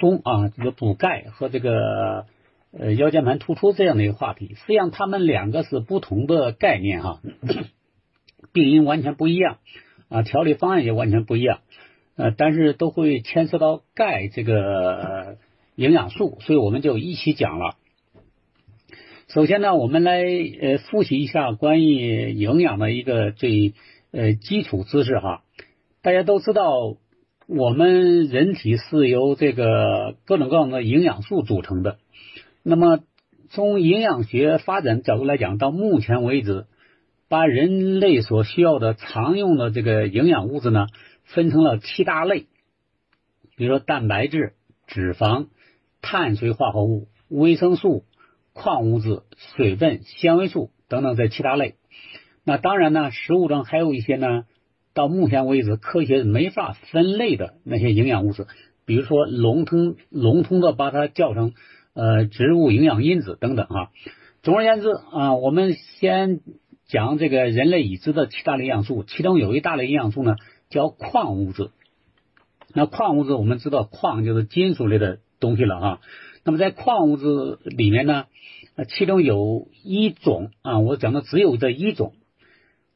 [0.00, 2.26] 松啊，这个补钙和这个
[2.72, 7.20] 呃腰间盘突出这样的一个话题，实际上他们两个是不同的概念哈，
[8.52, 9.58] 病因完全不一样
[10.08, 11.60] 啊，调理方案也完全不一样，
[12.16, 15.36] 呃，但是都会牵涉到钙这个
[15.76, 17.76] 营养素，所以我们就一起讲了。
[19.28, 23.74] 首先呢，我们来呃复习一下关于营养的一个最
[24.10, 25.44] 呃基础知识哈。
[26.02, 26.96] 大家都知道，
[27.52, 31.98] 我们人体是由这个各种各样的营养素组成的。
[32.62, 33.00] 那么
[33.48, 36.66] 从营养学发展角度来讲，到目前为止，
[37.28, 40.86] 把人类所需要的常用的这个营养物质呢，
[41.24, 42.46] 分成了七大类，
[43.56, 44.52] 比如说蛋白质、
[44.86, 45.48] 脂肪、
[46.00, 48.04] 碳水化合物、维生素。
[48.52, 49.22] 矿物质、
[49.56, 51.76] 水分、纤维素等等这七大类。
[52.44, 54.44] 那当然呢，食物中还有一些呢，
[54.94, 58.46] 到目前为止科学没法分类的那些营养物质，
[58.84, 61.52] 比如说笼统笼统的把它叫成
[61.94, 63.90] 呃植物营养因子等等啊。
[64.42, 66.40] 总而言之啊，我们先
[66.86, 70.36] 讲这个人类已知的七大类营养素，其中有一大类营养素呢
[70.70, 71.70] 叫矿物质。
[72.72, 76.00] 那矿物质我们知道，矿就是金属类的东西了啊。
[76.44, 78.24] 那么在矿物质里面呢，
[78.88, 82.14] 其中有一种啊，我讲的只有这一种，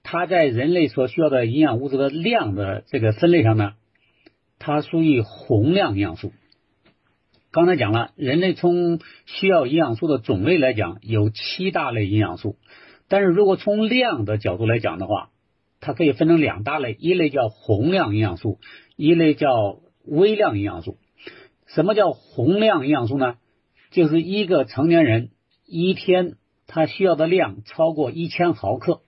[0.04, 3.72] 它在人类所需要的营养物质的量的这个分类上呢，
[4.60, 6.32] 它属于宏量营养素。
[7.50, 12.56] 刚才讲了，人类从需要营养素的种类来讲，有七大类营养素，
[13.08, 15.30] 但是如果从量的角度来讲的话，
[15.80, 18.58] 它可以分成两大类，一类叫宏量营养素，
[18.96, 20.98] 一类叫微量营养素。
[21.66, 23.36] 什么叫宏量营养素呢？
[23.90, 25.30] 就是一个成年人
[25.66, 26.34] 一天
[26.66, 29.00] 他需要的量超过一千毫克，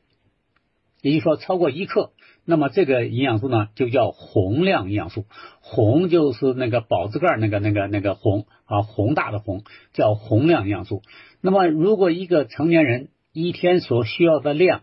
[1.02, 2.12] 也就是说超过一克，
[2.44, 5.26] 那么这个营养素呢就叫宏量营养素。
[5.60, 11.02] 宏就是那个宝字盖那个那个那个宏啊，宏大的宏叫宏量营养素。
[11.40, 14.82] 那么如果一个成年人一天所需要的量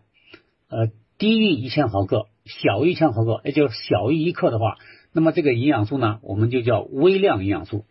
[0.70, 4.78] 呃低于一千毫克，小于一千毫克，也就小于一克的话。
[5.16, 7.86] 那么这个营养素呢，我们就叫微量营养素。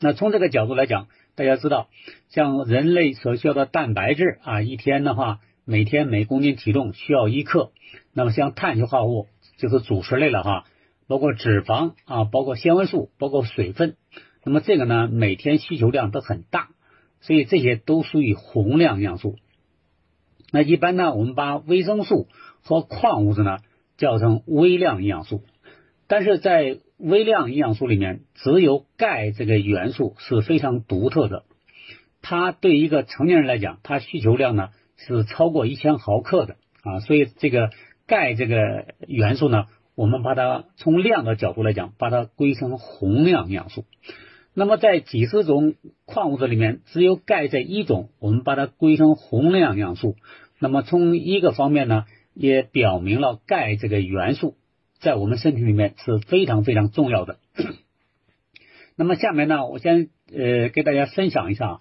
[0.00, 1.88] 那从这个角度来讲，大家知道，
[2.28, 7.72] 像人类所需要的蛋白质啊，一天的话，每天每公斤体重需要一克。
[8.14, 9.26] 那么像碳水化合物
[9.58, 10.64] 就是主食类了哈，
[11.06, 13.96] 包括脂肪啊，包括纤维素，包括水分。
[14.42, 16.70] 那么这个呢，每天需求量都很大，
[17.20, 19.36] 所以这些都属于宏量营养素。
[20.50, 22.28] 那一般呢，我们把维生素
[22.62, 23.58] 和矿物质呢
[23.98, 25.42] 叫成微量营养素。
[26.06, 31.44] 但是在微量营养素里面，只有钙这个元素是非常独特的。
[32.22, 37.70] 它对一个成年人来讲，它需求量呢是超过一千毫克的啊，所以这个
[38.06, 43.86] 钙这个元素呢，我们把它从量的角度来讲，把它归成宏量营养素。
[44.54, 50.16] 那么在几十种矿物质里面，只有钙这一种，我们把它归成宏量营养素。
[50.58, 52.04] 那么从一个方面呢，
[52.34, 54.56] 也表明了钙这个元素。
[55.00, 57.38] 在我们身体里面是非常非常重要的。
[58.96, 61.78] 那么下面呢，我先呃给大家分享一下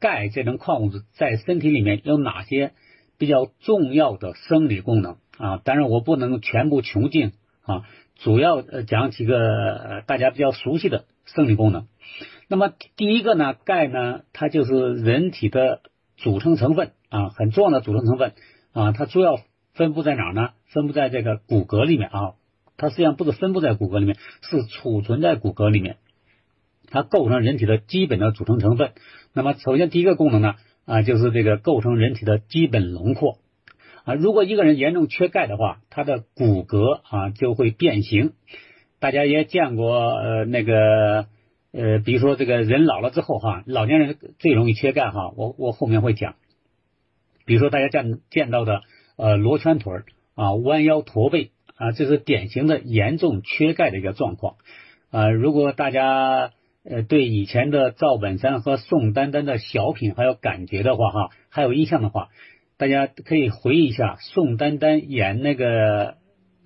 [0.00, 2.72] 钙这种矿物质在身体里面有哪些
[3.18, 5.58] 比较重要的生理功能啊。
[5.62, 7.84] 当然我不能全部穷尽啊，
[8.16, 11.86] 主要呃讲几个大家比较熟悉的生理功能。
[12.48, 15.82] 那么第一个呢，钙呢，它就是人体的
[16.16, 18.32] 组成成分啊，很重要的组成成分
[18.72, 18.92] 啊。
[18.92, 19.38] 它主要
[19.74, 20.50] 分布在哪呢？
[20.66, 22.32] 分布在这个骨骼里面啊。
[22.76, 25.98] 它实际上不是分布在骨骼里面，是储存在骨骼里面。
[26.90, 28.92] 它构成人体的基本的组成成分。
[29.32, 33.38] 那么，首先第一个功能呢，啊，就是这个构成人体的基本轮廓。
[34.04, 38.32] 啊，如果一个人严重缺钙的话，他的骨骼啊就会变形。
[38.98, 41.26] 大家也见过呃那个
[41.72, 45.32] 呃，比如说这个人老了之后哈，老年人最容易缺钙哈。
[45.36, 46.34] 我我后面会讲。
[47.46, 48.82] 比如说大家见见到的
[49.16, 49.92] 呃罗圈腿
[50.34, 51.50] 啊，弯腰驼背。
[51.76, 54.56] 啊，这是典型的严重缺钙的一个状况
[55.10, 55.30] 啊！
[55.30, 56.50] 如果大家
[56.82, 62.28] 呃对以前的赵本山和宋丹丹的小品还有感觉的话哈，还有印象的话，
[62.78, 66.16] 大家可以回忆一下宋丹丹演那个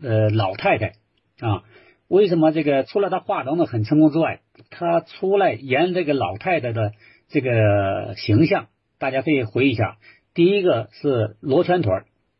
[0.03, 0.93] 呃老太太
[1.41, 1.65] 啊，
[2.06, 4.41] 为什么这个除了她化妆的很成功之外，
[4.71, 6.93] 她出来演这个老太太的
[7.29, 8.69] 这个形象，
[8.99, 9.97] 大家可以回忆一下，
[10.33, 11.93] 第一个是罗圈腿，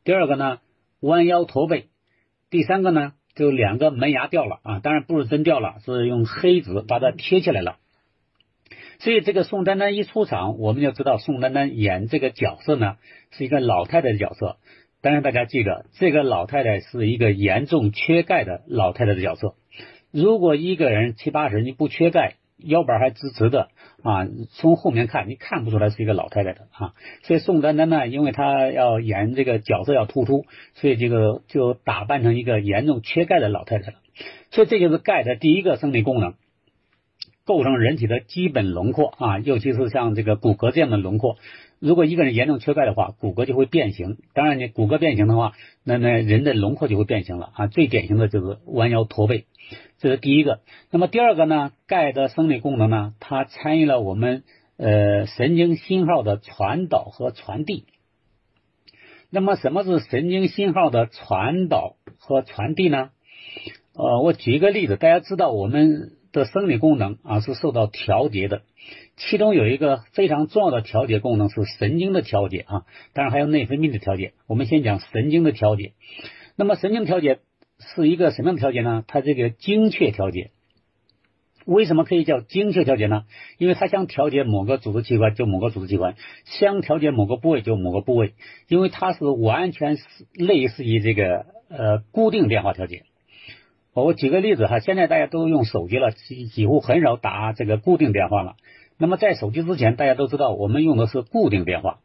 [0.05, 0.59] 第二个呢
[1.01, 1.89] 弯腰驼背。
[2.51, 7.77] 第三个呢，就两个门牙掉了啊，当然不是真掉了，是用黑纸把它贴起来了。
[9.01, 12.97] 所以这个宋丹丹一出场，我们就知道宋丹丹演这个角色呢
[13.33, 14.57] 是一个老太太的角色。
[15.03, 19.55] 当然大家记得，这个老太太是一个严重缺钙的老太太的角色。
[20.11, 23.69] 如果一个人七八十你不缺钙，腰板还直直的
[24.03, 26.95] 啊，从后面看你看不出来是一个老太太的啊。
[27.23, 33.99] 所以宋丹丹呢，因为她要演这个角色要突出，所以这个就打扮成一个严重缺钙的老太太了。
[34.51, 36.35] 所以这就是钙的第一个生理功能，
[37.45, 41.37] 构成人体的基本轮廓啊，尤其是像这个骨骼这样的轮廓。
[41.85, 44.17] 如果一个人严重缺钙的话，骨骼就会变形。
[44.33, 45.53] 当然，你骨骼变形的话，
[45.85, 47.67] 那那人的轮廓就会变形了啊。
[47.67, 49.45] 最典型的就是弯腰驼背，
[49.99, 50.61] 这是第一个。
[50.91, 51.73] 那么第二个呢？
[51.87, 53.13] 钙的生理功能呢？
[53.21, 54.45] 它参与了我们
[54.79, 57.85] 呃神经信号的传导和传递。
[59.29, 63.11] 那么什么是神经信号的传导和传递呢？
[63.93, 68.63] 呃，我举一个例子，大家知道我们的生理功能啊是受到调节的。
[69.17, 72.83] 其中有一个非常重要的调节功能是神经的调节啊，
[73.15, 74.35] 当然还有内分泌的调节。
[74.47, 75.93] 我们先讲神经的调节。
[76.57, 77.39] 那么神经调节
[77.79, 79.05] 是一个什么样的调节呢？
[79.07, 80.51] 它这个精确调节。
[81.65, 83.25] 为什么可以叫精确调节呢？
[83.57, 86.15] 因为它想调节某个组织器官就某个组织器官，
[86.45, 88.35] 想调节某个部位就某个部位，
[88.69, 90.05] 因为它是完全是
[90.35, 93.05] 类似于这个呃固定电话调节。
[94.03, 98.57] 我举个例子哈，现在大家都用手机了，几几乎很少打这个固定电话了。
[98.99, 102.01] 那么在手机之前，大家都知道我们用的是固定电话。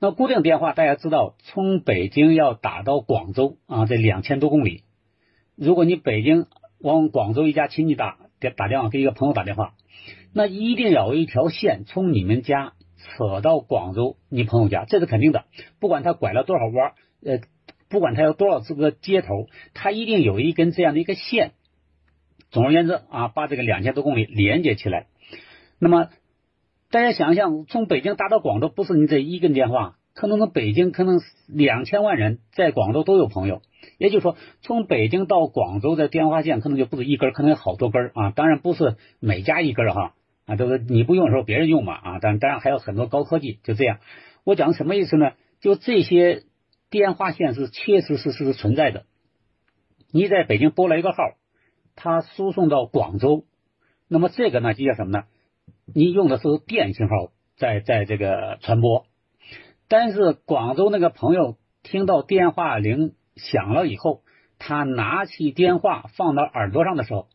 [0.00, 4.82] 那固定电话大家知道，从北京要打到广州啊，这两千多公里。
[5.54, 6.46] 如果你北京
[6.80, 9.74] 往广州一家亲戚打打打电话，给一个朋友打电话，
[10.34, 15.44] 那一定要有一条线从你们家扯到广州你朋友家，这是肯定的。
[15.78, 16.94] 不管他拐了多少弯，
[17.24, 17.38] 呃。
[17.92, 21.52] 不管它有多少这个接头，它一定有一根这样的一个线。
[22.50, 25.08] 总而言之啊，把这个两千多公里连接起来。
[25.78, 26.08] 那么
[26.90, 33.60] 大家想一想，从北京打到广州，不是你这一根电话，可能从北京可能两千万人在广州都有朋友。
[33.98, 38.30] 也就是说，从北京到广州的电话线可能就不止一根，可能有好多根啊。
[38.30, 40.14] 当然不是每家一根哈
[40.46, 42.18] 啊，都是你不用的时候别人用嘛啊。
[42.22, 43.98] 但当然还有很多高科技，就这样。
[44.44, 45.32] 我讲什么意思呢？
[45.60, 46.44] 就这些。
[46.92, 49.06] 电话线是切实实实存在的。
[50.12, 51.16] 你在北京拨了一个号，
[51.96, 53.46] 它输送到广州，
[54.08, 55.24] 那么这个呢就叫什么呢？
[55.94, 59.06] 你用的是电信号在在这个传播，
[59.88, 64.20] 但是广州那个朋友听到电话铃响了以后，
[64.58, 67.26] 他拿起电话放到耳朵上的时候，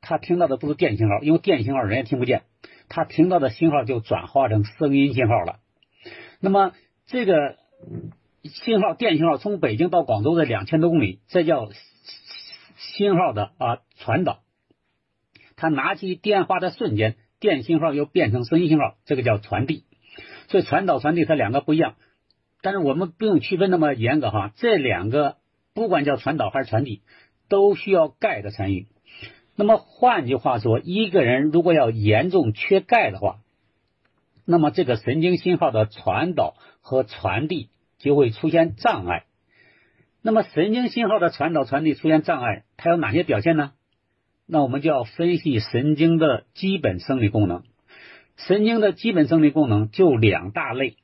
[0.00, 2.44] 他听到的不是电信号，因为电信号人也听不见，
[2.88, 5.58] 他听到的信号就转化成声音信号了。
[6.38, 6.74] 那么
[7.06, 7.56] 这个。
[8.44, 11.70] 信号电信号从北京到广州的两千多公里，这叫
[12.76, 14.40] 信号的啊传导。
[15.56, 19.84] 他拿起电话的瞬间，电信号又变成声音信号，这个叫传递。
[20.48, 21.96] 所以传导传递它两个不一样，
[22.62, 24.52] 但是我们不用区分那么严格哈。
[24.56, 25.36] 这两个
[25.74, 27.02] 不管叫传导还是传递，
[27.48, 28.86] 都需要钙的参与。
[29.56, 33.40] 那么换句话说，一个人如果要严重缺钙的话，
[34.44, 37.68] 那么这个神经信号的传导和传递。
[37.98, 39.24] 就会出现障碍。
[40.22, 43.72] 那么神经信号的传导传递出现障碍，它有哪些表现呢？
[44.46, 47.62] 那我们就要分析神经的基本生理功能。
[48.36, 50.96] 神经的基本生理功能就两大类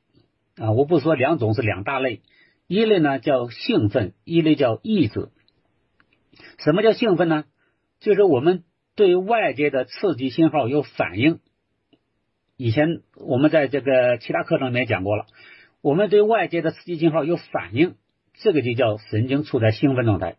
[0.57, 2.23] 啊，我不说两种是两大类，
[2.67, 5.29] 一类呢叫兴奋，一类叫抑制。
[6.59, 7.45] 什么叫兴奋呢？
[8.01, 8.65] 就是我们
[8.97, 11.41] 对外界的刺激信号有反应。
[12.57, 15.27] 以前我们在这个其他课程里面讲过了。
[15.85, 17.97] 我们对外界的刺激信号有反应，
[18.33, 20.37] 这个就叫神经处在兴奋状态。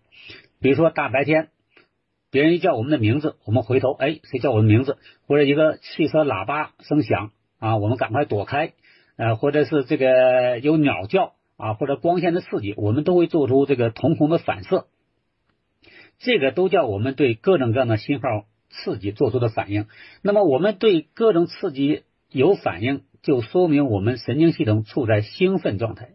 [0.59, 1.49] 比如说大白天，
[2.31, 4.97] 别人一叫我们的名字，我们回头，哎，谁叫我的名字？
[5.27, 8.73] 或者一个汽车喇叭声响啊，我们赶快躲开。
[9.17, 14.87] 呃，或者是这个有鸟叫啊，或者光线的刺激，我们都会做出这个瞳孔的反射。
[16.17, 19.85] 这个都叫我们对各种各样的信号刺激做出的反应。
[20.23, 23.03] 那么我们对各种刺激有反应。
[23.25, 26.09] 就说明我们神经系统处在兴奋状态。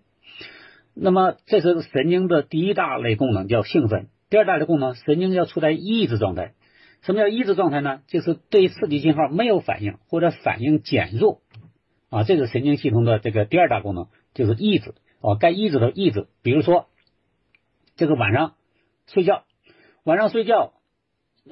[0.94, 4.08] 那么，这是神经的第一大类功能，叫兴奋。
[4.28, 6.54] 第二大类功能，神经要处在抑制状态。
[7.02, 8.02] 什么叫抑制状态呢？
[8.06, 11.40] 就是对刺激信号没有反应，或者反应减弱
[12.10, 12.22] 啊。
[12.22, 15.34] 这是神经系统的这个第二大功能，就是抑制啊。
[15.34, 16.28] 该抑制的抑制。
[16.42, 16.86] 比如说，
[17.96, 18.54] 这个晚上
[19.08, 19.42] 睡觉，
[20.04, 20.74] 晚上睡觉，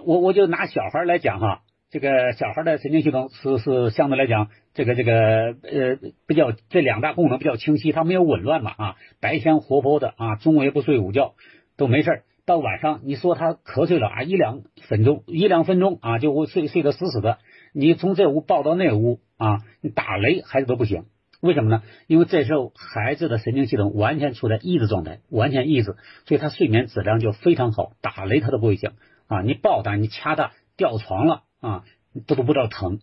[0.05, 1.63] 我我就拿小孩来讲哈。
[1.91, 11.35] 这个小孩的神经系统是是相对来讲，这个这个呃比较这两大功能比较清晰，它没有紊乱嘛啊，白天活泼的啊，中午也不睡午觉
[11.79, 17.39] 都没事到晚上你说他瞌睡了啊一两分钟一两分钟啊就会睡睡得死死的，
[17.73, 21.05] 你从这屋抱到那屋啊，你打雷孩子都不醒，
[21.41, 21.83] 为什么呢？
[22.07, 28.91] 因为这时候孩子的神经系统完全处在抑制状态，完全抑制，所以他睡眠质量就非常好，打雷他都不会醒
[29.27, 31.45] 啊，你抱他你掐他掉床了。
[31.61, 31.85] 啊，
[32.27, 33.01] 都都不知道疼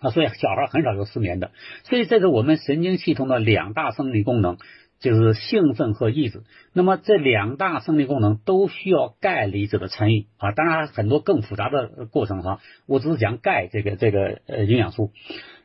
[0.00, 1.52] 啊，所以小孩很少有失眠的。
[1.84, 4.58] 所以这是我们神经系统的两大生理功能，
[5.00, 6.42] 就是兴奋和抑制。
[6.72, 15.12] 那么这两大生理功能都需要钙离子的参与啊，当然很多更复杂的过程哈，我只是讲钙这个这个呃营养素。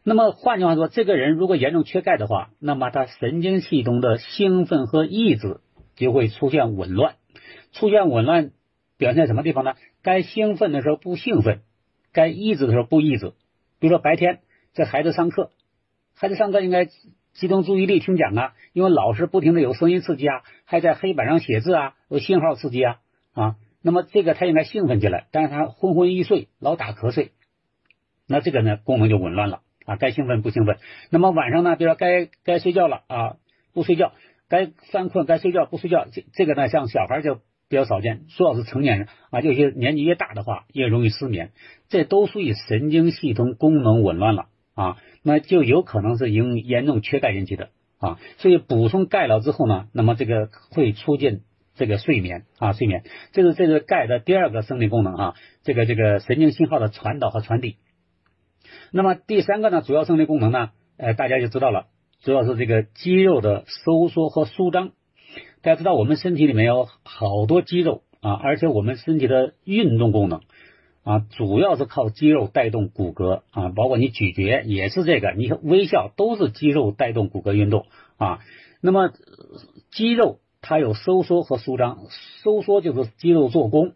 [0.04, 5.60] 那么换句话说，这个人如果严重缺钙的话，那么他神经系统的兴奋和抑制
[5.96, 7.16] 就会出现紊乱。
[7.74, 8.52] 出现紊乱
[8.98, 9.74] 表现在什么地方呢？
[10.02, 11.60] 该兴奋的时候不兴奋，
[12.20, 13.32] 该抑制的时候不抑制。
[13.80, 14.40] 比如说白天
[14.74, 15.52] 这孩子上课，
[16.14, 22.98] 孩子上课应该集中注意力听讲啊，因为老师不停的有声音刺激啊，还在黑板上写字啊，有信号刺激啊
[23.34, 23.56] 啊。
[23.82, 27.32] 那么这个他应该兴奋起来，但是他昏昏欲睡，老打瞌睡，
[28.28, 29.62] 那这个呢功能就紊乱了。
[29.86, 30.78] 啊，该兴奋不兴奋？
[31.10, 31.76] 那么晚上呢？
[31.76, 33.38] 比如说该该睡觉了啊，
[33.74, 34.12] 不睡觉；
[34.48, 36.06] 该犯困该睡觉不睡觉。
[36.12, 41.52] 这这个呢，像小孩就比较少见，主要是成年人啊，有些年纪越大的话，越容易失眠。
[41.88, 48.20] 这都属于神经系统功能紊乱了啊，那就有可能是因严重缺钙引起的啊。
[48.40, 51.42] 所以补充钙了之后呢，那么这个会促进
[51.76, 53.04] 这个睡眠啊，睡眠。
[53.34, 57.78] 这是这是钙的第二个生理功能啊，这个这个神经信号的传导和传递。
[58.92, 61.86] 那么第三个呢，主要生理功能呢，呃，大家就知道了，
[62.24, 64.94] 主要是这个肌肉的收缩和舒张。
[65.62, 70.42] 大家知道我们身体里面有好多肌肉啊，而且我们身体的运动功能
[71.04, 77.86] 啊，主要是靠肌肉带动骨骼啊，包括你咀嚼也是这个，你微笑都是肌肉带动骨骼运动
[78.18, 78.40] 啊。
[78.82, 79.12] 那么
[79.92, 82.00] 肌肉它有收缩和舒张，
[82.44, 83.94] 收缩就是肌肉做功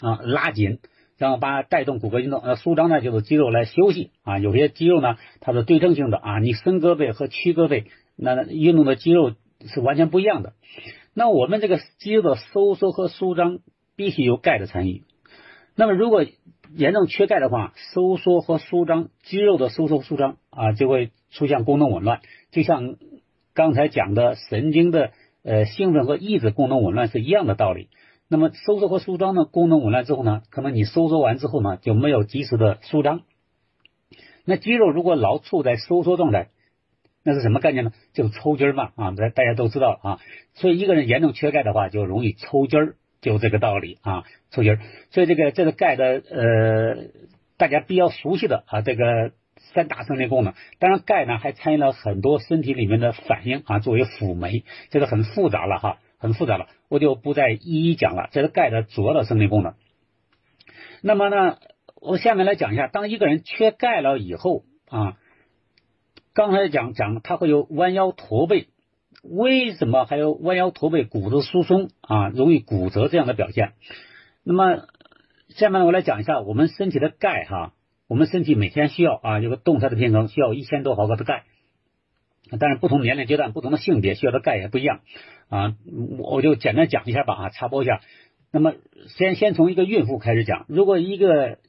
[0.00, 0.78] 啊，拉紧。
[1.18, 4.38] 然后把带动骨骼运动，呃，舒张呢就是肌肉来休息啊。
[4.38, 10.52] 有些肌肉呢，它是对称性的啊，你伸胳膊和屈胳膊，那运动的肌肉是完全不一样的。
[11.14, 13.60] 那我们这个肌肉的收缩和舒张
[13.96, 15.04] 必须有钙的参与。
[15.74, 16.24] 那么如果
[16.74, 22.20] 严重缺钙的话，收缩和舒张肌肉的收缩舒张啊，就会出现功能紊乱，
[22.50, 22.96] 就像
[23.54, 27.88] 刚才讲的神经的呃兴奋和抑制功能紊乱是一样的道理。
[28.28, 33.20] 那么收缩和舒张呢，功能紊乱之后呢，可能你收缩完之后呢，就没有及时的舒张。
[34.44, 36.48] 那肌肉如果老处在收缩状态，
[37.26, 37.90] 那是什么概念呢？
[38.12, 40.20] 就是抽筋嘛啊，大大家都知道啊。
[40.54, 44.78] 所以一个人严重缺钙的话，就容易抽筋儿，就这个道理啊，抽筋儿。
[45.10, 46.96] 所以这个这个钙的呃，
[47.56, 50.54] 大家比较熟悉的啊，这个三大生理功能。
[50.78, 55.98] 当然，钙呢还参与了很多身体里面的反应啊，作为辅酶，这个很复杂了哈。
[56.18, 58.30] 很复杂了，我就不再一一讲了。
[58.32, 59.74] 这是钙的主要的生理功能。
[61.02, 61.58] 那么呢，
[62.00, 65.18] 我下面来讲一下，当一个人缺钙了以后啊，
[66.36, 68.66] 刚才讲讲他会有弯腰驼背，
[69.22, 73.72] 为什么还有弯腰驼背、骨质疏松啊、容易骨折这样的表现？
[74.44, 74.86] 那么
[75.48, 77.72] 下面我来讲一下我们身体的钙哈，
[78.06, 81.44] 我们身体每天需要啊，有个动态的平衡，需要一千多毫克的钙。
[82.60, 85.00] 但是不同年龄阶段、不同的性别需要的钙也不一样
[85.48, 85.74] 啊，
[86.18, 88.02] 我就简单讲一下吧啊，插播一下。
[88.52, 88.74] 那么
[89.08, 91.60] 先先从一个孕妇开始讲，如果一个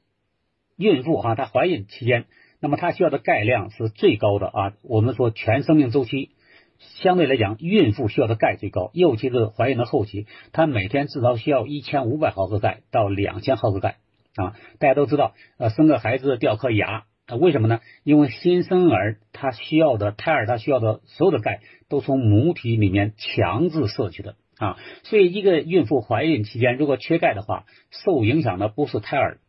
[0.75, 2.25] 孕妇哈，她怀孕期间，
[2.59, 4.73] 那么它需要的钙量是最高的啊。
[4.83, 6.31] 我们说全生命周期
[6.79, 13.97] 相对来讲，孕妇需要的钙最高，尤其是怀孕的后期，她每天至少需要一千五百毫克钙到两千毫克钙
[14.35, 14.55] 啊。
[14.79, 17.05] 大家都知道，呃，生个孩子掉颗牙。
[17.41, 17.81] 为什么呢？
[18.05, 21.59] 因为新生儿他需要的胎儿他需要的所有的钙
[21.89, 29.39] 都从母体里面强制摄取的啊，所以一个孕妇怀孕期间如果缺钙的话，受影响的不是胎儿，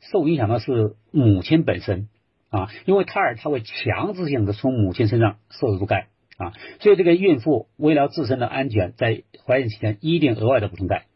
[0.00, 2.08] 受影响的是母亲本身
[2.52, 11.06] 啊，因为胎儿他会强制性的从母亲身上摄入钙啊，所以这个孕妇为了自身的安全，在怀孕期间一定额外的补充钙。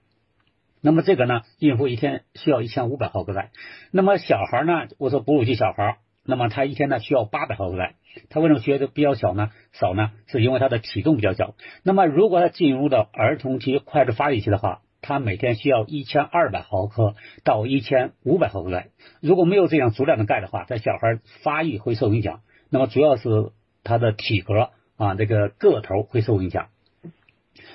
[0.80, 3.50] 那么这个呢，孕妇一天需要一千五百毫克钙。
[3.90, 7.96] 那么小孩呢，我说哺乳期小孩，那么他一天呢需要八百毫克钙。
[8.30, 9.50] 他为什么需要的比较小呢？
[9.72, 10.12] 少呢？
[10.26, 11.54] 是因为他的体重比较小。
[11.82, 18.88] 那么如果他进入到儿童期、快速发育期的话，他每天需要一千二百毫克到一千五百毫克钙。
[19.20, 22.40] 如果没有这样足量的钙的话，在小孩发育会受影响。
[22.70, 23.52] 那么主要是
[23.84, 26.66] 他的体格啊，这个个头会受影响。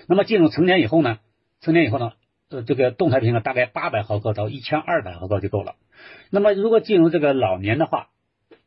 [0.08, 1.20] 那么进入成年以后呢？
[1.62, 2.12] 成年以后呢？
[2.50, 5.76] 呃，这个动态平衡大概八百毫克到一千二百毫克就够了。
[6.32, 8.10] 那么如果进入这个老年的话，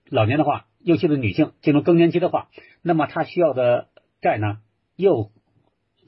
[0.09, 2.49] 老年的话，尤其是女性进入更年期的话，
[2.80, 3.88] 那么她需要的
[4.23, 4.56] 钙呢
[4.97, 5.30] 又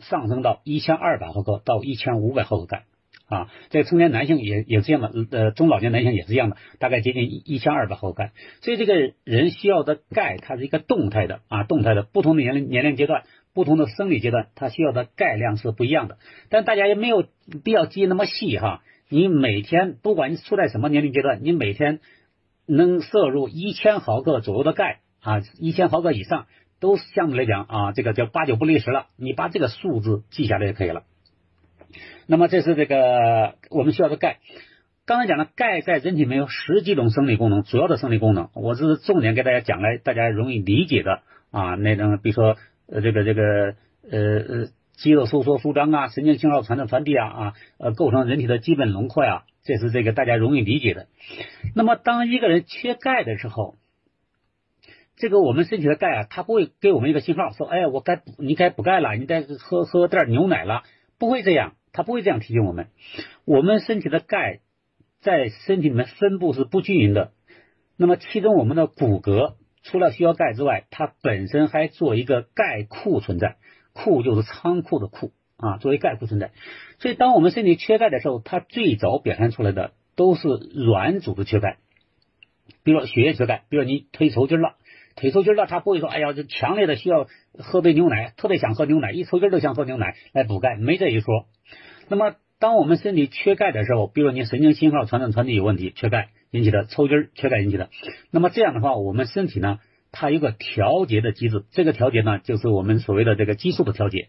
[0.00, 2.84] 上升到一千二百毫克到一千五百毫克钙
[3.28, 3.48] 啊。
[3.70, 8.32] 在成年男性也也是这样的，呃，中老年男性也是一样的，大概接近一一千二百毫克钙。
[8.60, 13.22] 所以这个人需要的钙，它是一个动态的啊，动态的，不同的年龄年龄阶段。
[13.54, 16.18] 不同的生理阶段，它需要的钙量是不一样的，
[16.50, 17.24] 但大家也没有
[17.64, 18.82] 必要记那么细哈。
[19.08, 22.00] 你每天不管你处在什么年龄阶段，你每天
[22.66, 26.48] 能摄入一千毫克左右的钙啊，一千毫克以上，
[26.80, 29.06] 都相对来讲啊，这个叫八九不离十了。
[29.16, 31.04] 你把这个数字记下来就可以了。
[32.26, 34.38] 那么这是这个我们需要的钙。
[35.06, 42.56] 刚才讲了，钙在人体里面有十几种生理功能，主要的生理功能，我是重点给大家讲来，大家容易理解的啊，那种比如说
[42.88, 43.76] 呃这个这个
[44.10, 51.06] 呃呃肌肉收缩舒张啊，神经信号传导传递啊啊呃构成人体的基本轮廓呀，这是这个大家容易理解的。
[51.76, 53.76] 那么当一个人缺钙的时候，
[55.16, 60.82] 这个我们身体的钙啊，它不会给我们一个信号说，哎，我该你该补钙了，你该喝喝点牛奶了，
[61.18, 62.88] 不会这样，它不会这样提醒我们，
[63.44, 64.60] 我们身体的钙。
[65.22, 67.32] 在身体里面分布是不均匀的，
[67.96, 73.56] 那么其中我们的骨骼除了需要钙之外，它本身还做一个钙库存在，
[73.92, 76.52] 库就是仓库的库啊，作为钙库存在。
[77.00, 81.78] 所以当我们身体缺钙的时候，它最早表现出来的都是软组织缺钙，
[82.84, 84.76] 比如说血液缺钙，比如说你腿抽筋了，
[85.16, 87.26] 腿抽筋了，他不会说哎呀，这强烈的需要
[87.58, 91.46] 喝杯牛奶，特别想喝牛奶，一抽筋都想喝牛奶来补钙，没这一说。
[92.08, 97.88] 那么当我们身体缺钙的时候，比如你神经信号传导传递有问题，缺钙引起的抽筋，缺钙引起的。
[98.30, 99.78] 那么这样的话，我们身体呢，
[100.12, 104.28] 它有个调节的机制，这个调节呢，就是我们所谓的这个激素的调节。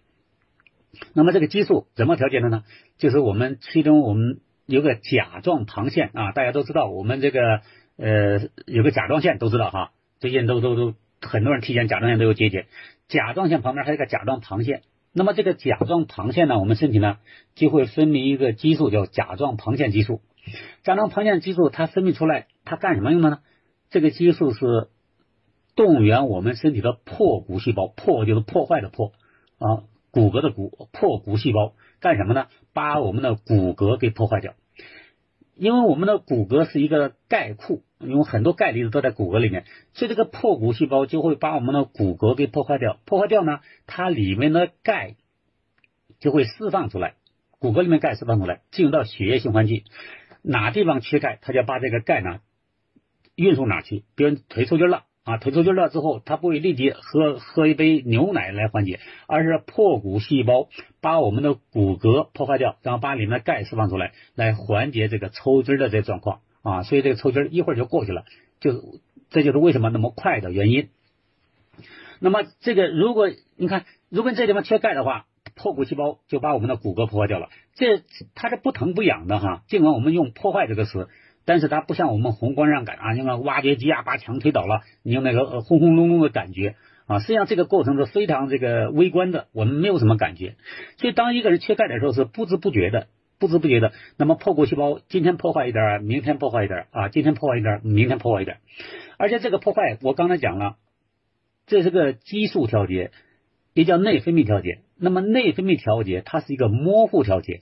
[1.13, 2.63] 那么这个激素怎么调节的呢？
[2.97, 7.61] 就是我们其中我们有个甲状旁腺啊，大家都知道，我们这个
[7.97, 12.65] 呃有个甲状腺都知道哈，最近都都都很多人体检甲状腺都有结节，
[13.07, 14.81] 甲状腺旁边还有个甲状旁腺。
[15.13, 17.17] 那么这个甲状旁腺呢，我们身体呢
[17.55, 20.21] 就会分泌一个激素，叫甲状旁腺激素。
[20.83, 23.39] 甲状旁腺激素它分泌出来，它干什么用的呢？
[23.89, 24.89] 这个激素是
[25.75, 29.11] 动员我们身体的破骨细胞，破就是破坏的破
[29.59, 32.47] 啊，骨骼的骨，破骨细胞干什么呢？
[32.73, 34.53] 把我们的骨骼给破坏掉。
[35.57, 42.99] 因为我们的骨骼是一个钙库，因为很多钙离子都在骨骼里面，所以这个破骨细胞就会把我们的骨骼给破坏掉。
[43.05, 45.15] 破坏掉呢，它里面的钙
[46.19, 47.15] 就会释放出来，
[47.57, 49.83] 骨骼里面钙释放出来，进入到血液循环去，
[50.43, 52.39] 哪地方缺钙，它就把这个钙呢
[53.35, 54.03] 运送哪去。
[54.15, 55.06] 比如腿抽筋了。
[55.27, 60.69] 啊，腿抽筋了之后，它不会立即喝喝一杯牛奶来缓解，而是破骨细胞
[61.01, 66.83] 把我们的骨骼破坏掉，然后把里面的钙释放出来，来缓解这个抽筋的这状况啊。
[66.83, 68.23] 所以这个抽筋一会儿就过去了，
[68.61, 68.71] 就
[69.29, 70.87] 这就是为什么那么快的原因。
[72.21, 78.01] 那么这个如果你看，如果这地方缺钙的话，破骨细胞就把我们的骨骼破坏掉了，这
[78.33, 79.63] 它是不疼不痒的哈。
[79.67, 81.09] 尽管我们用破坏这个词。
[81.47, 87.19] 但是它不像我们宏观上感啊，那个挖掘机啊把墙推倒了，你有那个轰轰隆隆的感觉啊。
[87.19, 90.55] 实际上这个过程是非常这个微观的，我们没有什么感觉。
[90.97, 93.07] 所以当一个人缺钙的时候是不知不觉的，
[93.39, 93.93] 不知不觉的。
[94.17, 98.57] 那么破骨细胞今天破坏一点，明天破坏一点啊，今天破坏一点，明天破坏一点。
[99.17, 100.75] 而且这个破坏我刚才讲了，
[101.65, 103.11] 这是个激素调节，
[103.73, 104.79] 也叫内分泌调节。
[104.99, 107.61] 那么内分泌调节它是一个模糊调节。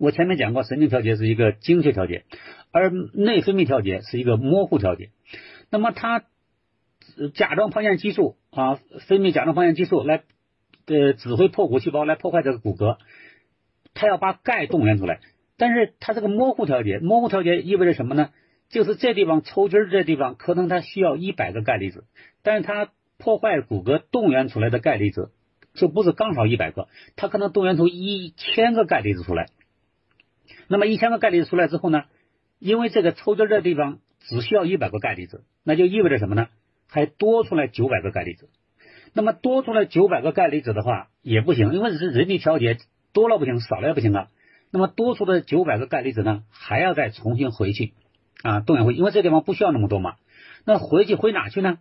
[0.00, 2.22] 我前面讲过，神经调节是一个精确调节。
[2.70, 5.10] 而内分泌调节是一个模糊调节，
[5.70, 6.24] 那么它
[7.34, 8.76] 甲状旁腺激素啊
[9.06, 10.22] 分泌甲状旁腺激素来
[10.86, 12.98] 呃指挥破骨细胞来破坏这个骨骼，
[13.94, 15.20] 它要把钙动员出来，
[15.56, 18.30] 但是它这个模糊调节，模糊调节意味着什么呢？
[18.68, 22.04] 就是这地方抽筋儿这地方可能它需要一百个钙离子，
[22.42, 25.30] 但是它破坏骨骼动员出来的钙离子
[25.72, 29.48] 就不是刚好一百个，它可能动员出一千个钙离子出来，
[30.68, 32.04] 那么一千个钙离子出来之后呢？
[32.58, 36.48] 因为这个抽筋的地方只需要一百个钙离子，那就意味着什么呢？
[36.88, 38.48] 还多出来九百个钙离子。
[39.14, 42.76] 那么多出来九百个钙离子的话也不行，因为是人体调节，
[43.12, 44.28] 多了不行，少了也不行啊。
[44.70, 47.94] 那么多出的九百个钙离子呢，还要再重新回去
[48.42, 50.16] 啊，动员回，因为这地方不需要那么多嘛。
[50.64, 51.78] 那回去回哪去呢？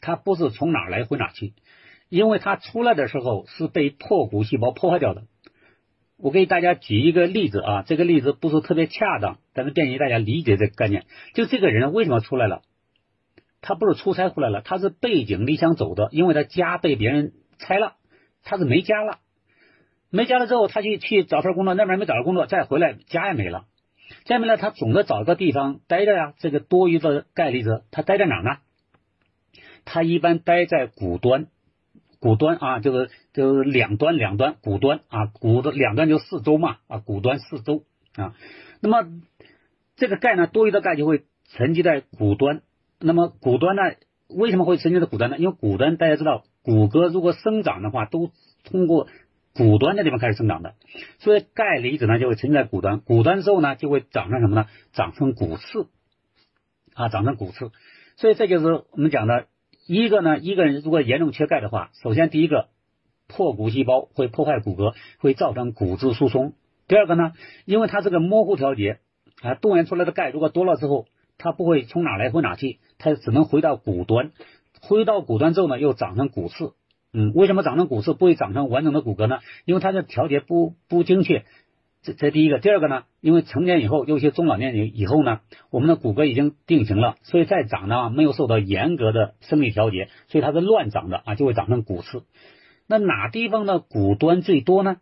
[0.00, 1.52] 它不是从哪来回哪去，
[2.08, 5.24] 因为它出来的时候是被破骨细胞破坏掉的。
[6.22, 11.06] 我给大家举一个例子啊，这个例子不是特别恰当，但是便于大家理解这个概念。
[11.34, 12.62] 就这个人为什么出来了？
[13.62, 17.94] 他不是出差回来了，他是背井离乡走的，因为他家被别人拆了，
[18.42, 19.18] 他是没家了。
[20.10, 23.64] 没家了之后，他去去找份工作，那边没找到工作，再回来家也没了，
[24.24, 26.34] 家没了，他总得找个地方待着呀。
[26.38, 28.58] 这个多余的钙离子，他待在哪呢？
[29.84, 31.46] 他一般待在骨端。
[32.20, 38.34] 骨端啊，就是就是两端两端骨端啊，骨的两端就四周嘛啊，骨端四周啊。
[38.80, 39.08] 那么
[39.96, 42.62] 这个钙呢，多余的钙就会沉积在骨端。
[42.98, 43.82] 那么骨端呢，
[44.28, 45.38] 为什么会沉积在骨端呢？
[45.38, 48.30] 因为骨端大家知道，骨骼如果生长的话，都
[48.64, 49.08] 通过
[49.54, 50.74] 骨端的地方开始生长的，
[51.18, 54.66] 所以钙离子呢就会沉积在骨端，骨端之后呢就会长成什么呢？
[54.92, 55.88] 长成骨刺
[56.94, 57.70] 啊，长成骨刺。
[58.16, 59.46] 所以这就是我们讲的
[59.92, 62.68] 一个呢，一个人如果严重缺钙的话，首先第一个
[63.26, 66.52] 破骨细胞会破坏骨骼，会造成骨质疏松。
[66.86, 67.32] 第二个呢，
[67.64, 69.00] 因为它这个模糊调节
[69.42, 74.30] 啊，动员出来的钙如果多了之后，它不会从哪来回哪去，它只能回到骨端，
[74.80, 76.74] 回到骨端之后呢，又长成骨刺。
[77.12, 79.40] 嗯，为什么长成骨刺不会长成完整的骨骼呢？
[79.64, 81.44] 因为它的调节不不精确，
[82.00, 82.60] 这这第一个。
[82.60, 92.24] 第二个呢，因为成年以后，尤其中老年以以后呢，我们的骨骼已经定型了，所以再长呢没有受到严格的生理调节，所以它是乱长的啊，就会长成骨刺。
[92.86, 94.96] 那哪地方的骨端最多呢？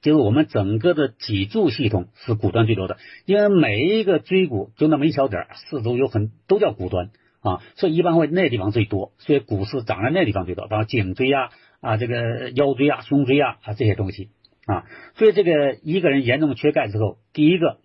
[0.00, 7.10] 就是我们整个的脊柱系统是骨端最多的，因为每一个椎骨就那么一小点儿，四周有很都叫骨端。
[7.40, 11.50] 啊，所以一般会那地方最多，所以骨刺长在那地方最多，包括颈椎啊
[11.80, 14.30] 啊这个腰椎啊胸椎啊啊这些东西
[14.68, 14.84] 啊，
[15.16, 17.78] 所以这个一个人严重缺钙之后，第一个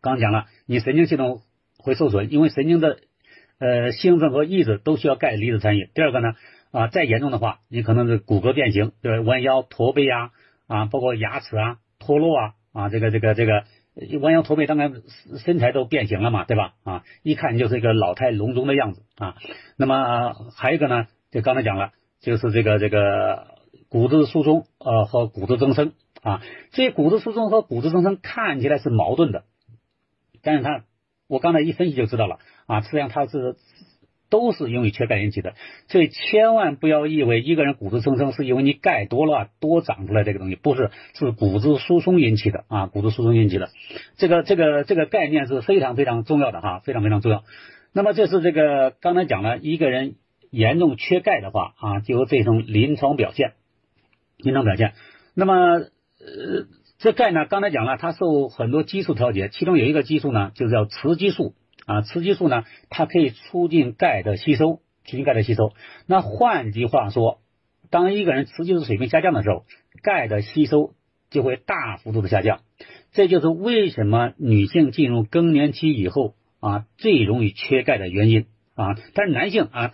[0.00, 1.40] 刚讲了，你神经系统
[1.78, 2.98] 会受损，因为神经的
[3.58, 5.90] 呃兴奋和抑制都需要钙离子参与。
[5.94, 6.34] 第二个呢
[6.70, 9.22] 啊再严重的话，你可能是骨骼变形，对吧？
[9.22, 10.30] 弯腰驼背啊
[10.66, 13.64] 啊，包括牙齿啊脱落啊啊这个这个这个。
[14.20, 15.02] 弯腰驼背，当然
[15.44, 16.74] 身材都变形了嘛，对吧？
[16.84, 19.34] 啊，一看就是一个老态龙钟的样子啊。
[19.76, 23.57] 那么还有一个呢，就刚才讲了，就是这个这个
[23.88, 26.42] 骨质疏松呃和骨质增生啊。
[26.72, 29.44] 这骨质疏松和骨质增生看起来是矛盾的，
[30.42, 30.84] 但是它
[31.26, 33.56] 我刚才一分析就知道了啊，实际上它是。
[34.30, 35.54] 都是因为缺钙引起的，
[35.86, 43.70] 所以千万不要以为一个人骨质增生是因为你钙多了多长出来这个东西，不是，是骨质疏松引起的啊，骨质疏松引起的，
[44.18, 47.42] 这个这个这个概念是非常非常重要的哈，非常非常重要。
[47.94, 50.16] 那么这是这个刚才讲了一个人
[50.50, 53.54] 严重缺钙的话啊，就有这种临床表现，
[54.38, 54.94] 临床表现。
[55.34, 56.66] 那么呃，
[56.98, 61.54] 这钙呢，刚才讲了，它受很多激素调节，其中有一个激素呢，就是叫雌激素。
[61.86, 65.72] 啊，雌激素呢，它可以促进钙的吸收，促进钙的吸收。
[66.06, 67.40] 那换句话说，
[67.88, 69.64] 当一个人雌激素水平下降的时候，
[70.02, 70.92] 钙的吸收
[71.30, 72.60] 就会大幅度的下降。
[73.12, 78.96] 这就是为什么女性进入更年期以后啊，最容易缺钙的原因啊。
[79.14, 79.90] 但是男性啊，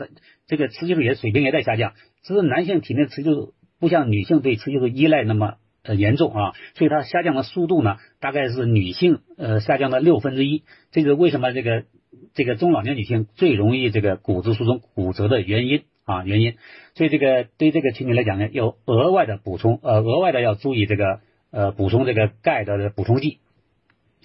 [0.48, 1.92] 这个雌激素也水平也在下降，
[2.24, 3.54] 只是男性体内雌激素
[3.84, 5.56] 不像女性对雌激素依赖那么。
[5.86, 11.84] 呃，严重啊，所以它下降的速度呢，大概是女性呃下降的六分之一，这是为什么这个
[12.32, 16.54] 这个中老年女性最容易这个骨质疏松骨折的原因啊原因，
[16.94, 21.20] 所以这个对这个群体来讲呢，要额外的补充呃额外的要注意这个
[21.50, 23.40] 呃补充这个钙的补充剂。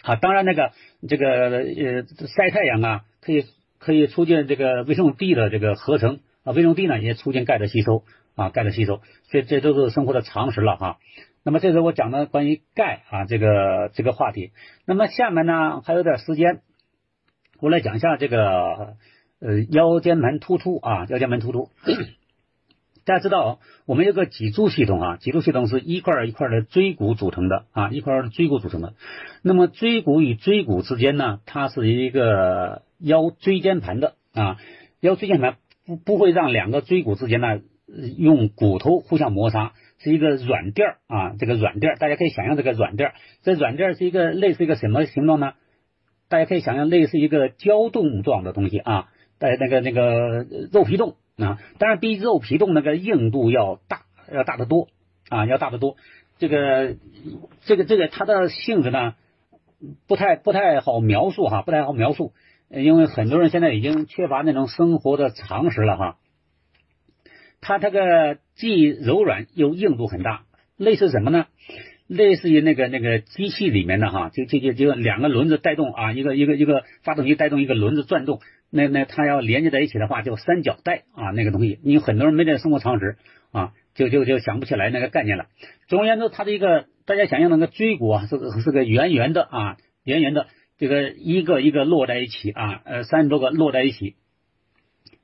[0.04, 0.72] 啊，当然那个
[1.10, 3.44] 这个呃晒太阳啊，可以
[3.80, 6.22] 可以促进这个维生素 D 的这个合成。
[6.46, 8.06] 啊，维生素 D 呢也促进钙的吸收。
[8.40, 10.98] 啊钙的吸收，所以这都是生活的常识了哈。
[11.44, 14.52] 那么这是我讲的关于钙啊这个这个话题。
[14.86, 16.62] 那么下面呢还有点时间，
[17.60, 18.96] 我来讲一下这个
[19.40, 21.70] 呃腰间盘突出啊腰间盘突出。
[23.06, 28.94] 大家知道我们有个脊柱系统啊，脊柱系统是一块一块的椎骨组成的啊一块椎骨组成的。
[29.42, 34.58] 那么椎骨与椎骨之间呢，它是一个腰椎间盘的啊
[35.00, 37.62] 腰椎间盘不不会让两个椎骨之间呢
[38.18, 39.74] 用骨头互相摩擦。
[40.02, 45.52] 是一个软垫儿啊，这个软垫儿，大家可以想象这个软垫儿，这软垫儿是一个类似一个什么形状呢？
[46.30, 54.88] 大家可以想象类似一个胶冻状的东西啊，在那个那个肉皮冻啊，当然比肉皮冻那个硬度要大，要大得多
[55.28, 55.98] 啊，要大得多。
[56.38, 56.96] 这个
[57.66, 59.16] 这个这个它的性质呢，
[60.08, 62.32] 不太不太好描述哈，不太好描述，
[62.70, 66.18] 因为很多人现在已经缺乏那种生活的常识了哈。
[67.62, 70.44] 它这个既柔软又硬度很大，
[70.78, 71.48] 类似什么呢？
[72.08, 78.42] 类似于那个那个机器里面的哈，就就就就两个轮子带动啊，一个一个一个发动机带动一个轮子转动，
[78.72, 83.18] 那那它要连接在一起的话叫三角带啊，那个东西，你很多人没这生活常识
[83.52, 85.46] 啊，就就就想不起来那个概念了。
[85.88, 90.48] 总而言之，它的一个大家想象那个椎骨啊，是个是个圆圆的啊，圆圆的，
[90.80, 94.16] 这个一个一个摞在一起啊，呃，三十多个摞在一起，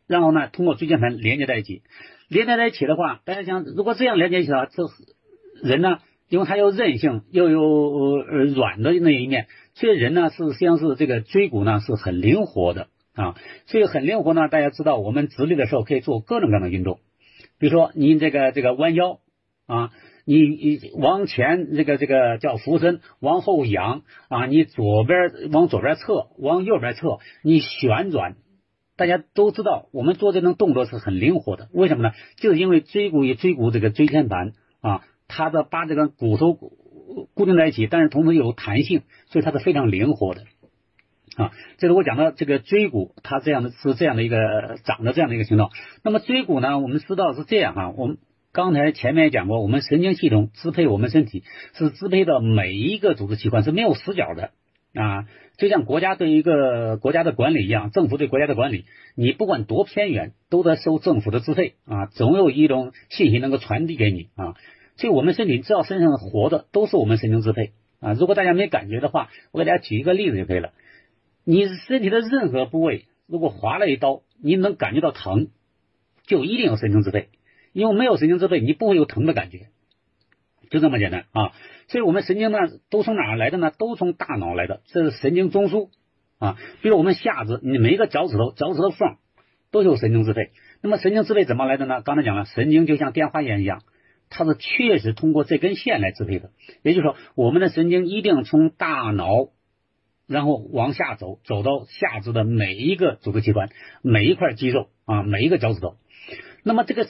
[0.05, 1.81] 然后呢，通过椎间盘连接在一起。
[2.27, 4.83] 连在在一起的话，大家想，如果这样连接起来，这
[5.61, 13.35] 人呢，因为他有韧性，又有软的那一面，所以人呢是实际上是这个椎骨呢是很灵活的啊，
[13.67, 14.47] 所以很灵活呢。
[14.49, 16.99] 大家知道，我们直立的时候可以做各种各样的运动，
[17.59, 19.19] 比如说你这个这个弯腰
[19.67, 19.91] 啊，
[20.25, 28.35] 你你往前这个这个叫俯身，往后仰啊，你左边往左边侧，往右边侧，你旋转。
[28.97, 31.67] 大家都知道，我们做这种动作是很灵活的。
[31.73, 32.13] 为什么呢？
[32.37, 40.43] 就是因为椎骨与椎骨这个椎间盘啊，它的把这个骨头固定在一起，但是同时有弹性，所以它是非常灵活的
[41.35, 41.51] 啊。
[41.77, 45.71] 这是我讲的这个椎骨，它这样的是这样的一个长的这样的一个形状。
[46.03, 48.17] 那么椎骨呢，我们知道是这样啊，我们
[48.53, 54.51] 刚才前面讲过，我们神经系统支配我们身体是支配的每一个组织器官是没有死角的
[54.95, 55.27] 啊，
[55.57, 64.55] 就像国家对一个国家的管理一样，政府对国家的管理，你不管多偏远，都在收政府的资费啊，总有一种信息能够传递给你啊。
[64.97, 68.13] 所以我们身体只要身上活的，都是我们神经支配啊。
[68.13, 70.71] 如果大家没感觉的话，我给大家举一个例子就可以了。
[71.43, 75.49] 你身体的任何部位，如果划了一刀，你能感觉到疼，
[76.25, 77.27] 就一定有神经支配。
[77.73, 79.67] 因为没有神经支配，你不会有疼的感觉，
[80.69, 81.51] 就这么简单啊。
[81.87, 83.71] 所以我们神经呢，都从哪儿来的呢？
[83.77, 85.89] 都从大脑来的，这是神经中枢
[86.39, 86.57] 啊。
[86.81, 89.17] 比如我们下肢，你每一个脚趾头、脚趾头缝
[89.71, 90.51] 都有神经支配。
[90.81, 92.01] 那么神经支配怎么来的呢？
[92.01, 93.81] 刚才讲了，神经就像电话线一样。
[94.27, 96.49] 它是确实通过这根线来支配的，
[96.81, 99.49] 也就是说，我们的神经一定从大脑，
[100.27, 103.69] 然后往下走，走到下肢的每一个组织器官、
[104.01, 105.97] 每一块肌肉啊，每一个脚趾头。
[106.63, 107.07] 那么这个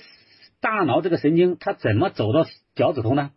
[0.61, 3.31] 大脑这个神经它怎么走到脚趾头呢？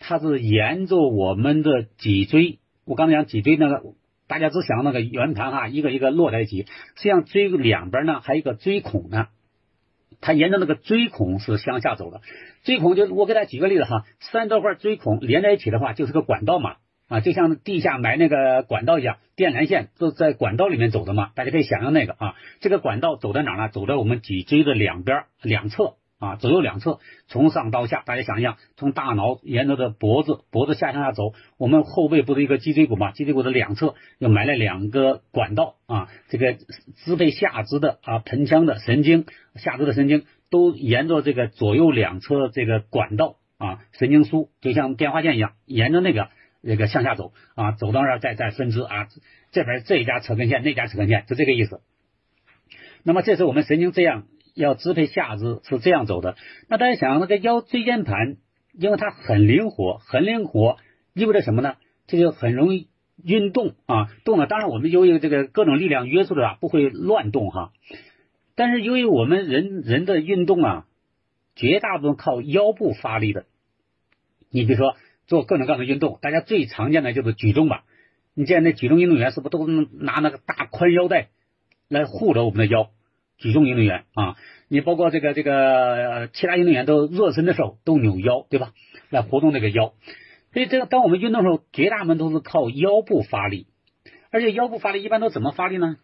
[0.00, 3.82] 它是沿着我们的脊椎，我刚才讲脊椎那个，
[4.26, 6.62] 大家只想那个圆盘哈，一个一个落在一起，
[6.96, 9.28] 实际上椎两边呢还有一个椎孔呢。
[10.20, 12.20] 它沿着那个椎孔是向下走的，
[12.64, 16.76] 椎孔就我给大家举个例子哈，三多块椎孔连在一起的话，就是个管道嘛，
[17.08, 23.68] 啊，就像地下埋那个管道一样，电缆线都在管道里面走的嘛，大家可以想象那个啊，这个管道走在哪呢？
[23.68, 25.94] 走在我们脊椎的两边两侧。
[26.24, 33.12] 啊，左右两侧，从上到下，大家想一想，从大脑沿着的脖子，脖子下向下走，我们后背不是一个脊椎骨嘛？
[33.12, 36.54] 脊椎骨的两侧又埋了两个管道啊，这个
[37.04, 46.28] 支配下肢的啊盆腔的神经，下肢的神经都沿着这个左右两侧这个管道啊，神经枢就像电话线一样，沿着那个
[46.62, 49.08] 那个向下走啊，走到那儿再再分支啊，
[49.52, 51.82] 这边这一家扯根线，那家扯根线，就这个意思。
[53.02, 54.24] 那么这是我们神经这样。
[54.54, 56.36] 要支配下肢是这样走的，
[56.68, 58.36] 那大家想那个腰椎间盘，
[58.72, 60.76] 因为它很灵活，很灵活，
[61.12, 61.74] 意味着什么呢？
[62.06, 62.88] 这就很容易
[63.22, 64.46] 运动啊，动了。
[64.46, 67.72] 当然我们由于这个各种力量约束着啊，不会乱动哈。
[68.54, 70.86] 但是由于我们人人的运动啊，
[71.56, 73.46] 绝大部分靠腰部发力的。
[74.50, 77.84] 你比如说做各种各样的运动，大家最常见的就是举重吧。
[78.34, 81.28] 你见那举重运动员是不是都拿那个大宽腰带
[81.88, 82.90] 来护着我们的腰？
[83.38, 84.36] 举重运动员啊，
[84.68, 88.72] 你包括这个这个其他运动员都热身的时候都扭腰，对吧？
[89.10, 89.92] 来活动这个腰。
[90.52, 93.66] 所以这个当我们运动的时候，绝大部分都是靠腰部发力，
[94.30, 95.96] 而且腰部发力一般都怎么发力呢？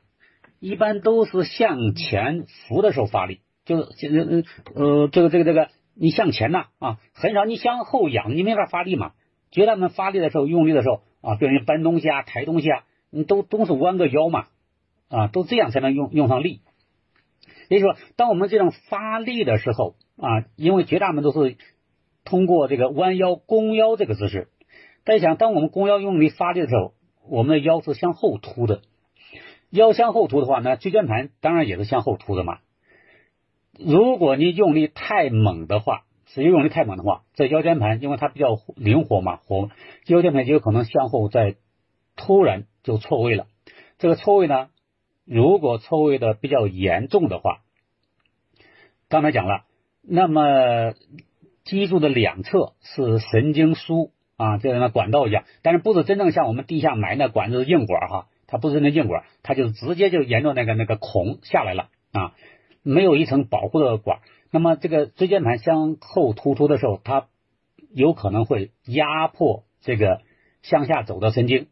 [0.59, 4.43] 一般都是向前扶的时候发力，就是呃
[4.75, 9.12] 呃这个这个这个你向前呐啊，很少你向后仰，你没法发力嘛。
[9.53, 14.47] 绝大部分发力的时候，用力的时候啊，比如搬东西啊、抬东西啊，你都都是弯个腰嘛
[15.09, 16.61] 啊，都这样才能用用上力。
[17.70, 21.56] 也就是说，当我们这种发力的时候啊，因为绝大部分都是
[22.24, 24.48] 通过这个弯腰弓腰这个姿势。
[25.04, 26.94] 大家想，当我们弓腰用力发力的时候，
[27.28, 28.80] 我们的腰是向后凸的。
[29.70, 32.59] 腰向后凸的话，那椎间盘当然也是向后凸的嘛。
[33.78, 39.70] 如果你用力太猛的话，使用用力太猛的话，这腰间盘因为它比较灵活嘛，活
[40.06, 41.54] 腰间盘就有可能向后再
[42.16, 43.46] 突然就错位了。
[43.98, 44.70] 这个错位呢？
[45.33, 47.61] 如果错位的比较严重的话，
[49.09, 49.62] 刚才讲了，
[50.03, 50.95] 那么
[51.62, 62.35] 脊柱的两侧是神经枢啊，就像那管道一样，但是不是真正像我们地下埋那管子硬管哈，它不是那硬管，它就直接就沿着那个那个孔下来了啊，
[62.83, 64.19] 没有一层保护的管。
[64.51, 67.29] 那么这个椎间盘向后突出的时候，它
[67.95, 70.23] 有可能会压迫这个
[70.62, 71.69] 向下走的神经。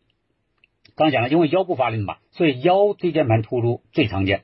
[0.99, 4.43] 刚讲了，因为腰部发力嘛，所以腰椎间盘突出最常见。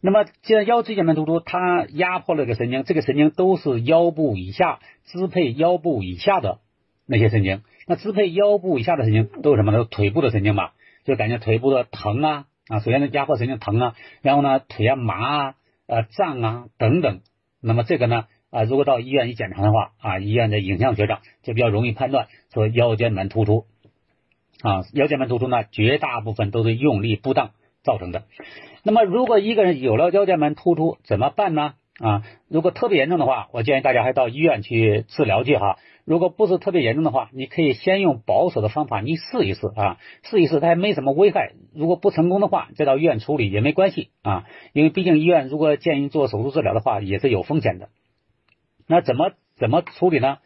[0.00, 6.58] 那么，既然腰椎间盘突出，它压迫了个神经，这个神经都是腰部以下支配腰部以下的
[7.06, 7.62] 那些神经。
[7.86, 9.70] 那支配腰部以下的神经都是什么？
[9.70, 10.70] 都是腿部的神经嘛，
[11.04, 15.54] 就感觉腿部的疼啊啊，首先呢压迫神经疼啊，然后呢腿啊麻啊、
[15.86, 17.20] 呃胀啊等等。
[17.60, 23.66] 那么这个呢啊，如果到医院一检查的话啊，医院的影像学上就比较容易判断说腰间盘突出。
[24.62, 27.50] 啊，腰间盘突出呢，绝大部分都是用力不当
[27.82, 28.22] 造成的。
[28.84, 31.74] 那么，如果一个人有了腰间盘突出，怎么办呢？
[31.98, 35.78] 啊，如果特别严重的话，我建议大家还到医院去治疗去哈。
[36.04, 41.52] 如果不是特别严重的话，你可以先用保守的方法，你试一试啊，试一试，它也没什么危害。
[41.74, 47.88] 如果不成功的话，再到医院处理也没关系啊，因为毕竟医院如果建议做手术治疗的话，也是有风险的。
[48.88, 50.38] 那怎么怎么处理呢？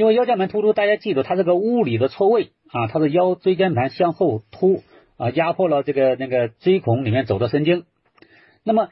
[0.00, 4.82] 因为腰间盘突出，大家记住，它是个物理的错位啊，它是腰椎间盘向后凸
[5.18, 7.84] 啊，压迫了这个那个椎孔里面走的神经。
[8.64, 8.88] 那么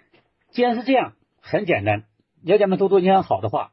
[0.50, 2.04] 既然是这样，很简单，
[2.44, 3.70] 腰间盘突出你想好的话，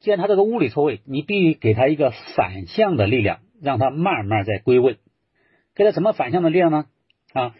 [0.00, 4.96] 既然它这个物理错位，你必须给它一个反向的力量，让它慢慢在归位。
[5.74, 6.86] 给它什么反向的力量呢？
[7.34, 7.54] 啊，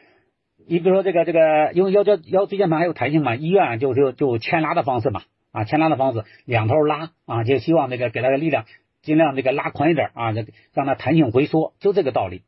[0.66, 5.24] 你比如说这个这个，因为腰椎腰椎间盘还有弹性嘛，医院就就就牵拉的方式嘛。
[5.52, 8.64] 啊，牵拉的方式，两头拉啊，就希望这个给它的力量，
[9.02, 12.42] 尽量这个拉宽一点啊，让让它弹性回缩，就这个道理。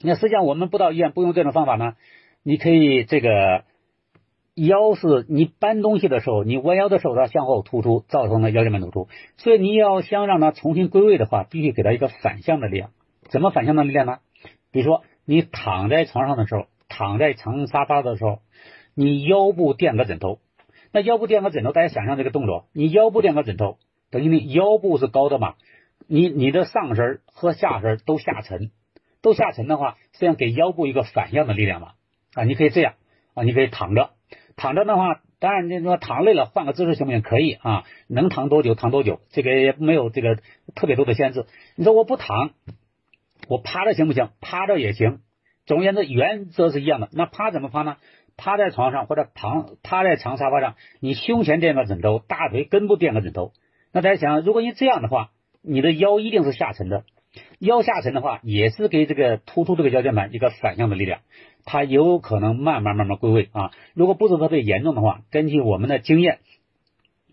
[0.00, 1.94] 那实际上我们不到医院不用这种方法呢，
[2.42, 3.64] 你可以这个
[4.54, 9.08] 腰是你搬东西的时候，你弯腰的时候它向后突出，造成了腰间盘突出。
[9.36, 12.90] 所以你要想让它重新归位的话，必须给它一个反向的力量。
[13.28, 14.18] 怎么反向的力量呢？
[14.70, 18.40] 比如说你躺在床上的时候，躺在长沙发的时候，
[18.94, 20.38] 你腰部垫个枕头。
[20.94, 23.78] 那腰部垫个枕头，大家想象这个动作，你腰部垫个枕头，
[24.12, 25.56] 等于你腰部是高的嘛，
[26.06, 28.70] 你你的上身和下身都下沉，
[29.20, 31.94] 都下沉的话，实际上给腰部一个反向的力量嘛，
[32.34, 32.94] 啊，你可以这样
[33.34, 34.10] 啊，你可以躺着，
[34.54, 37.22] 躺着的话，当然你说躺累了换个姿势行不行？
[37.22, 40.38] 可以啊，能躺多久躺多久，这个也没有这个
[40.76, 41.46] 特别多的限制。
[41.74, 42.50] 你说我不躺，
[43.48, 44.30] 我趴着行不行？
[44.40, 45.18] 趴着也行，
[45.66, 47.08] 总而言之原则是一样的。
[47.10, 47.96] 那趴怎么趴呢？
[48.36, 53.52] 趴在床上或者躺趴在长沙发上，你胸前垫个枕头，大腿根部垫个枕头。
[53.92, 55.30] 那大家想，如果你这样的话，
[55.62, 57.04] 你的腰一定是下沉的。
[57.58, 61.20] 腰下沉的话，也是给这个突出这个腰间盘一个反向的力量，
[61.64, 63.72] 它有可能慢慢慢慢归位啊。
[63.92, 66.38] 如果不是特别严重的话，根据我们的经验，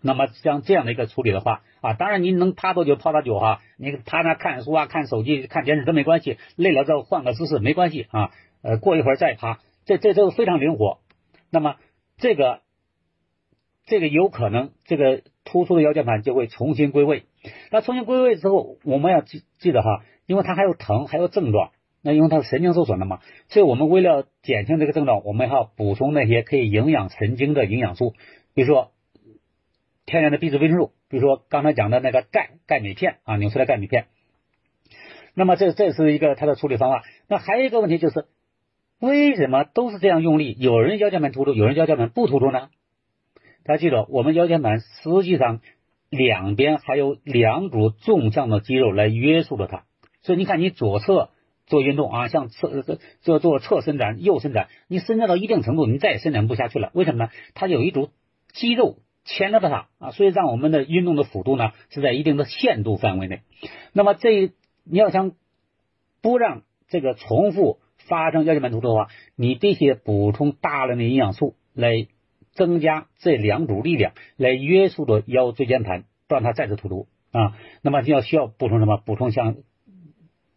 [0.00, 8.30] 那么像这样的一个处理的话啊，当然您能趴多久趴多久哈，你趴那看书啊、看手机、看电视都没关系，累了之后换个姿势没关系啊，
[8.62, 9.60] 呃，过一会儿再趴。
[9.84, 10.98] 这这都是非常灵活，
[11.50, 11.76] 那么
[12.16, 12.60] 这个
[13.84, 17.24] 这个有可能这个突出的腰间盘就会重新归位。
[17.72, 21.72] 那重新归位之后，我们要记记得哈，因为它还有疼，还有症状。
[22.00, 28.14] 那因为它是神经受损的嘛，所以我们为了减轻这个症状，我们还要补充那些可以营养神经的营养素，
[28.54, 28.92] 比如说
[30.06, 34.06] 天然的 B 族维生素，比如说刚才讲的那个钙钙镁片啊，纽崔莱钙镁片。
[35.34, 37.02] 那么这这是一个它的处理方法。
[37.26, 38.26] 那还有一个问题就是。
[39.02, 40.54] 为什么都是这样用力？
[40.60, 42.68] 有人腰间盘突出，有人腰间盘不突出呢？
[43.64, 45.58] 大家记住，我们腰间盘实际上
[46.08, 49.82] 两边还有两组纵向的肌肉来约束着它。
[50.22, 51.30] 所以你看，你左侧
[51.66, 52.84] 做运动啊，像侧
[53.22, 56.92] 做做侧伸展、右伸展，你伸展到一定程度，你再也伸展不下去了。
[56.94, 57.30] 为什么呢？
[57.54, 58.10] 它有一组
[58.52, 63.40] 肌肉牵着它啊，所以让我们的运动的幅度呢是在一定的限度范围内。
[63.92, 64.52] 那么这
[64.84, 65.32] 你要想
[66.20, 67.80] 不让这个重复。
[68.12, 72.06] 发生腰间盘突出的话，你必须补充大量的营养素来
[72.52, 77.56] 增加这两组力量，来约束着腰椎间盘，不让它再次突出啊。
[77.80, 78.98] 那么就要需要补充什么？
[78.98, 79.56] 补充像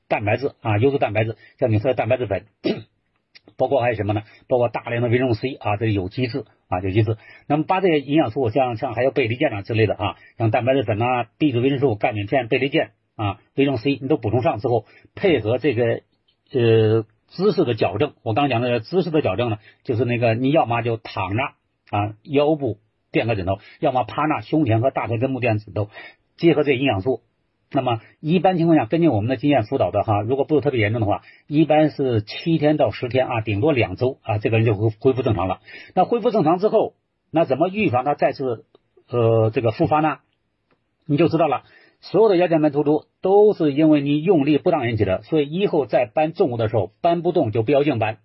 [0.10, 2.44] 蛋白质啊，优质蛋白质，像你说的蛋白质粉，
[3.56, 4.24] 包括还有什么呢？
[4.50, 7.16] 包括大量的维生素 C 啊，这有机质啊，有机质。
[7.48, 16.02] 那么把这些营养素，像像还有贝利健啊之类的啊，像蛋白质粉啊、B 族维生素、钙镁片、贝利健啊、维生素 C，你都补充上之后，配合这个
[16.52, 17.06] 呃。
[17.28, 21.44] 姿势的矫正，我刚讲的姿势的矫正呢，就是那个你要么就躺着
[21.90, 22.80] 啊，腰部
[23.12, 25.90] 垫个枕头，要么趴那，胸前和大腿根部垫枕头，
[26.38, 27.22] 结合这营养素。
[27.72, 35.60] 那么一般情况下，根据我们的经验辅导的哈，如果不是特别严重的话，一般是七天到十天啊，顶多两周啊，这个人就会恢复正常了。
[35.94, 36.94] 那恢复正常之后，
[37.32, 38.66] 那怎么预防他再次
[39.10, 40.20] 呃这个复发呢？
[41.06, 41.64] 你就知道了。
[42.12, 48.20] 所有的腰间盘突出都是因为你用力不当引起的，所以以后在搬重物的时候搬不动就不要硬搬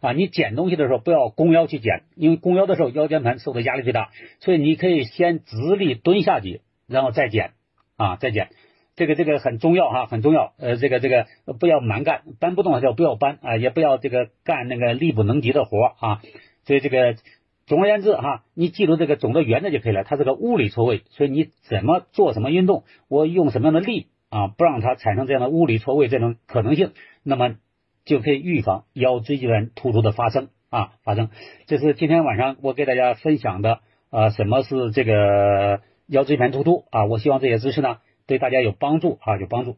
[0.00, 0.12] 啊！
[0.12, 7.52] 你捡东西的时候不要弓腰去捡，因为弓腰的时候腰间盘受的压力最大，所以你可以先直立蹲下去，然后再捡
[7.96, 8.48] 啊，再捡。
[8.96, 10.52] 这个这个很重要哈，很重要。
[10.58, 11.26] 呃，这个这个
[11.60, 16.20] 不要蛮干，搬不动就不要搬啊，也不要这个干那个力不能及的活啊。
[16.64, 17.14] 所以这个。
[17.66, 20.04] 总而言之哈，你记住这个总的原则就可以了。
[20.04, 26.92] 它是个物理错位，所以你怎么做什么运动，我用什么样的力啊，不让它产生这样的物理错位这种可能性，
[27.22, 27.56] 那么
[28.04, 31.30] 就可以预防腰椎间盘突出的发生啊发生。
[31.66, 37.06] 这是今天晚上我给大家分享的啊，什么是这个腰椎盘突出啊？
[37.06, 39.76] 我希望这些知识呢对大家有帮助啊，有帮助。